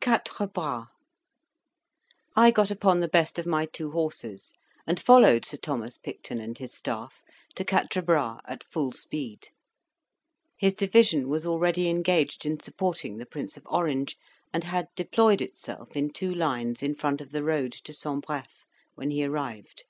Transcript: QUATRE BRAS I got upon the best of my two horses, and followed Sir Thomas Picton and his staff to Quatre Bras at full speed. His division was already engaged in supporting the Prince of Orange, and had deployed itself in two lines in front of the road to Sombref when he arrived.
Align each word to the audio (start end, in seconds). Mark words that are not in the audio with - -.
QUATRE 0.00 0.46
BRAS 0.46 0.86
I 2.36 2.52
got 2.52 2.70
upon 2.70 3.00
the 3.00 3.08
best 3.08 3.40
of 3.40 3.44
my 3.46 3.66
two 3.66 3.90
horses, 3.90 4.52
and 4.86 5.00
followed 5.00 5.44
Sir 5.44 5.56
Thomas 5.56 5.98
Picton 5.98 6.40
and 6.40 6.56
his 6.56 6.72
staff 6.72 7.24
to 7.56 7.64
Quatre 7.64 8.00
Bras 8.00 8.40
at 8.44 8.62
full 8.62 8.92
speed. 8.92 9.48
His 10.56 10.74
division 10.74 11.28
was 11.28 11.44
already 11.44 11.88
engaged 11.88 12.46
in 12.46 12.60
supporting 12.60 13.16
the 13.16 13.26
Prince 13.26 13.56
of 13.56 13.66
Orange, 13.66 14.16
and 14.52 14.62
had 14.62 14.86
deployed 14.94 15.40
itself 15.42 15.96
in 15.96 16.12
two 16.12 16.32
lines 16.32 16.84
in 16.84 16.94
front 16.94 17.20
of 17.20 17.32
the 17.32 17.42
road 17.42 17.72
to 17.72 17.92
Sombref 17.92 18.66
when 18.94 19.10
he 19.10 19.24
arrived. 19.24 19.82